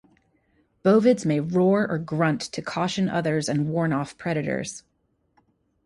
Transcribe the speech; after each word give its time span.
Bovids 0.83 1.27
may 1.27 1.39
roar 1.39 1.87
or 1.87 1.99
grunt 1.99 2.41
to 2.41 2.63
caution 2.63 3.07
others 3.07 3.47
and 3.47 3.69
warn 3.69 3.93
off 3.93 4.17
predators. 4.17 4.81